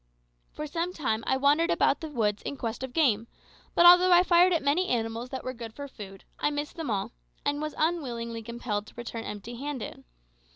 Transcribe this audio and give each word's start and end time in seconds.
For 0.51 0.65
some 0.65 0.93
time 0.93 1.23
I 1.27 1.37
wandered 1.37 1.69
about 1.69 2.01
the 2.01 2.07
woods 2.09 2.41
in 2.41 2.57
quest 2.57 2.81
of 2.81 2.91
game, 2.91 3.27
but 3.75 3.85
although 3.85 4.11
I 4.11 4.23
fired 4.23 4.51
at 4.51 4.63
many 4.63 4.87
animals 4.87 5.29
that 5.29 5.43
were 5.43 5.53
good 5.53 5.75
for 5.75 5.87
food, 5.87 6.23
I 6.39 6.49
missed 6.49 6.75
them 6.75 6.89
all, 6.89 7.11
and 7.45 7.61
was 7.61 7.75
unwillingly 7.77 8.41
compelled 8.41 8.87
to 8.87 8.95
return 8.97 9.25
empty 9.25 9.57
handed. 9.57 10.03